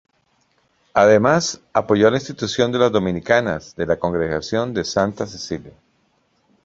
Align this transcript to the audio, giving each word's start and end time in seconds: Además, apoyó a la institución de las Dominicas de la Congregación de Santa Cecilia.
Además, 0.95 1.61
apoyó 1.73 2.07
a 2.07 2.09
la 2.09 2.17
institución 2.17 2.71
de 2.71 2.79
las 2.79 2.91
Dominicas 2.91 3.75
de 3.75 3.85
la 3.85 3.99
Congregación 3.99 4.73
de 4.73 4.83
Santa 4.83 5.27
Cecilia. 5.27 5.73